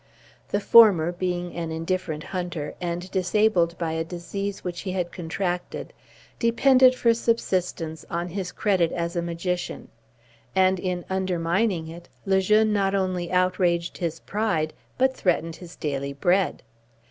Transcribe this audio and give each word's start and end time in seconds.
The 0.49 0.59
former, 0.59 1.11
being 1.11 1.55
an 1.55 1.71
indifferent 1.71 2.23
hunter, 2.23 2.73
and 2.81 3.11
disabled 3.11 3.77
by 3.77 3.91
a 3.91 4.03
disease 4.03 4.63
which 4.63 4.79
he 4.81 4.93
had 4.93 5.11
contracted, 5.11 5.93
depended 6.39 6.95
for 6.95 7.13
subsistence 7.13 8.03
on 8.09 8.29
his 8.29 8.51
credit 8.51 8.91
as 8.93 9.15
a 9.15 9.21
magician; 9.21 9.89
and, 10.55 10.79
in 10.79 11.05
undermining 11.07 11.87
it, 11.87 12.09
Le 12.25 12.41
Jeune 12.41 12.73
not 12.73 12.95
only 12.95 13.31
outraged 13.31 13.99
his 13.99 14.21
pride, 14.21 14.73
but 14.97 15.15
threatened 15.15 15.57
his 15.57 15.75
daily 15.75 16.13
bread. 16.13 16.63